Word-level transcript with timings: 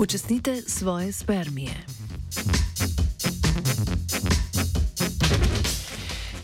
Upočasnite 0.00 0.62
svoje 0.66 1.12
spermije. 1.12 1.74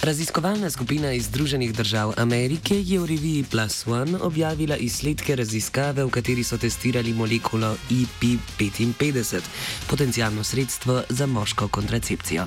Raziskovalna 0.02 0.70
skupina 0.70 1.12
iz 1.12 1.24
Združenih 1.24 1.72
držav 1.72 2.12
Amerike 2.16 2.82
je 2.82 3.00
v 3.00 3.06
reviji 3.06 3.44
Plus 3.50 3.86
One 3.86 4.18
objavila 4.18 4.76
izsledke 4.76 5.36
raziskave, 5.36 6.04
v 6.04 6.10
kateri 6.10 6.44
so 6.44 6.58
testirali 6.58 7.14
molekulo 7.14 7.76
IP55, 7.90 9.40
potencijalno 9.88 10.44
sredstvo 10.44 11.02
za 11.08 11.26
moško 11.26 11.68
kontracepcijo. 11.68 12.46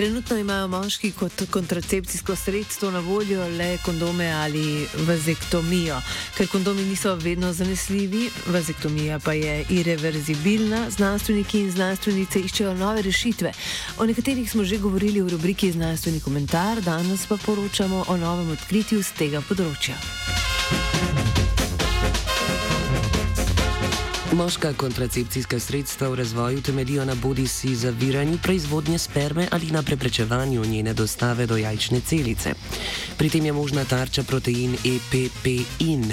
Trenutno 0.00 0.36
imajo 0.36 0.68
moški 0.68 1.12
kot 1.12 1.42
kontracepcijsko 1.50 2.36
sredstvo 2.36 2.90
na 2.90 2.98
voljo 2.98 3.48
le 3.48 3.78
kondome 3.84 4.32
ali 4.32 4.86
vazektomijo. 4.94 6.00
Ker 6.36 6.48
kondomi 6.48 6.82
niso 6.82 7.14
vedno 7.14 7.52
zanesljivi, 7.52 8.30
vazektomija 8.46 9.18
pa 9.18 9.32
je 9.32 9.64
irreverzibilna, 9.70 10.90
znanstveniki 10.90 11.60
in 11.60 11.70
znanstvenice 11.70 12.40
iščejo 12.40 12.74
nove 12.74 13.02
rešitve. 13.02 13.52
O 13.98 14.06
nekaterih 14.06 14.50
smo 14.50 14.64
že 14.64 14.78
govorili 14.78 15.20
v 15.20 15.28
rubriki 15.28 15.72
Znanstveni 15.72 16.20
komentar, 16.20 16.80
danes 16.80 17.26
pa 17.26 17.36
poročamo 17.36 18.04
o 18.08 18.16
novem 18.16 18.50
odkritju 18.56 19.02
z 19.02 19.12
tega 19.18 19.44
področja. 19.48 20.00
Moška 24.40 24.72
kontracepcijska 24.72 25.60
sredstva 25.60 26.08
v 26.08 26.14
razvoju 26.14 26.62
temeljijo 26.62 27.04
na 27.04 27.14
bodi 27.14 27.46
si 27.46 27.74
zaviranju 27.76 28.38
proizvodnje 28.42 28.98
sperme 28.98 29.48
ali 29.50 29.66
na 29.70 29.82
preprečevanju 29.82 30.64
njene 30.64 30.94
dostave 30.94 31.46
do 31.46 31.56
jajčne 31.56 32.00
celice. 32.00 32.54
Pri 33.18 33.30
tem 33.30 33.46
je 33.46 33.52
možna 33.52 33.84
tarča 33.84 34.22
protein 34.22 34.76
EPPIN 34.84 36.12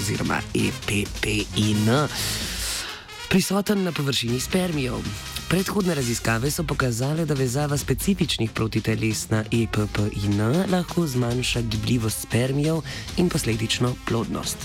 oziroma 0.00 0.40
EPPIN, 0.54 1.84
prisoten 3.28 3.84
na 3.84 3.92
površini 3.92 4.40
spermijev. 4.40 4.96
Predhodne 5.48 5.94
raziskave 5.94 6.50
so 6.50 6.64
pokazale, 6.64 7.26
da 7.26 7.34
vezava 7.34 7.76
specifičnih 7.76 8.50
protiteles 8.50 9.28
na 9.30 9.44
EPPIN 9.52 10.40
lahko 10.72 11.06
zmanjša 11.06 11.60
gibljivost 11.60 12.22
spermijev 12.22 12.80
in 13.16 13.28
posledično 13.28 13.94
plodnost. 14.06 14.56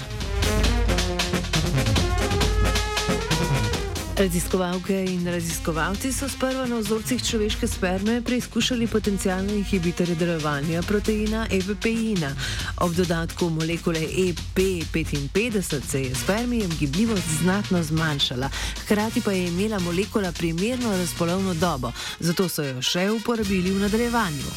Raziskovalke 4.15 4.95
in 5.03 5.27
raziskovalci 5.27 6.13
so 6.13 6.29
sprva 6.31 6.63
na 6.71 6.77
vzorcih 6.79 7.23
človeške 7.23 7.67
sperme 7.67 8.21
preizkušali 8.23 8.87
potencijalne 8.87 9.57
inhibitorje 9.59 10.15
delovanja 10.15 10.81
proteina 10.87 11.47
EPPIN-a. 11.51 12.31
Ob 12.77 12.95
dodatku 12.95 13.49
molekule 13.49 13.99
EP55 13.99 15.81
se 15.91 16.01
je 16.01 16.15
spermijem 16.15 16.71
gibljivost 16.79 17.27
znatno 17.41 17.83
zmanjšala, 17.83 18.49
hkrati 18.85 19.21
pa 19.21 19.31
je 19.31 19.47
imela 19.47 19.79
molekula 19.79 20.31
primerno 20.31 20.97
razpolovno 20.97 21.53
dobo, 21.53 21.91
zato 22.19 22.47
so 22.49 22.63
jo 22.63 22.81
še 22.81 23.09
uporabili 23.11 23.71
v 23.71 23.81
nadaljevanju. 23.83 24.51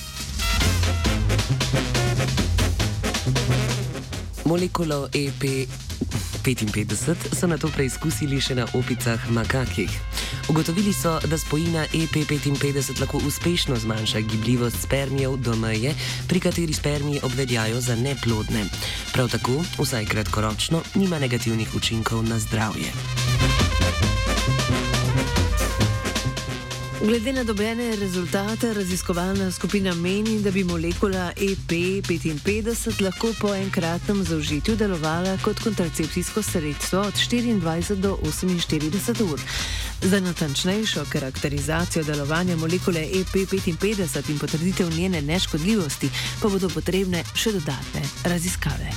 Molekulo 4.44 5.08
EP55 5.12 5.87
so 7.32 7.46
na 7.46 7.58
to 7.58 7.68
preizkusili 7.68 8.40
še 8.40 8.54
na 8.54 8.66
opicah 8.74 9.30
makakih. 9.30 9.90
Ugotovili 10.48 10.92
so, 10.92 11.20
da 11.26 11.38
spojina 11.38 11.86
EP55 11.92 13.00
lahko 13.00 13.18
uspešno 13.26 13.76
zmanjša 13.76 14.20
gibljivost 14.20 14.82
spermijev 14.82 15.36
do 15.36 15.56
meje, 15.56 15.94
pri 16.28 16.40
kateri 16.40 16.72
spermiji 16.72 17.20
obveljajo 17.22 17.80
za 17.80 17.96
neplodne. 17.96 18.64
Prav 19.12 19.28
tako, 19.28 19.62
vsaj 19.78 20.06
kratkoročno, 20.06 20.82
nima 20.94 21.18
negativnih 21.18 21.74
učinkov 21.74 22.24
na 22.24 22.38
zdravje. 22.38 23.27
Glede 27.02 27.32
na 27.32 27.44
dobljene 27.44 27.96
rezultate, 27.96 28.74
raziskovalna 28.74 29.52
skupina 29.52 29.94
meni, 29.94 30.40
da 30.42 30.50
bi 30.50 30.64
molekula 30.64 31.32
EP55 31.36 33.02
lahko 33.02 33.28
po 33.40 33.54
enkratnem 33.54 34.24
zaužitju 34.24 34.76
delovala 34.76 35.38
kot 35.44 35.60
kontracepcijsko 35.60 36.42
sredstvo 36.42 37.00
od 37.00 37.14
24 37.14 37.94
do 37.94 38.18
48 38.22 39.32
ur. 39.32 39.40
Za 40.02 40.20
natančnejšo 40.20 41.04
karakterizacijo 41.12 42.04
delovanja 42.04 42.56
molekule 42.56 43.00
EP55 43.00 44.30
in 44.30 44.38
potrditev 44.38 44.90
njene 44.90 45.22
neškodljivosti 45.22 46.10
pa 46.42 46.48
bodo 46.48 46.68
potrebne 46.68 47.24
še 47.34 47.52
dodatne 47.52 48.02
raziskave. 48.24 48.90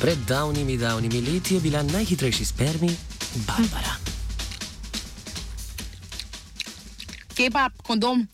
Pred 0.00 0.18
davnimi, 0.28 0.78
davnimi 0.78 1.20
leti 1.20 1.54
je 1.54 1.60
bila 1.60 1.82
najhitrejši 1.82 2.44
spermi 2.44 2.96
Barbara. 3.44 4.00
Pa 7.52 7.68
kondom? 7.84 8.24